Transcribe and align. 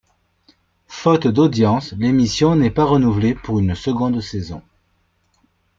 Faute 0.87 1.27
d'audience, 1.27 1.91
l'émission 1.91 2.55
n'est 2.55 2.71
pas 2.71 2.85
renouvelée 2.85 3.35
pour 3.35 3.59
une 3.59 3.75
seconde 3.75 4.19
saison. 4.19 4.63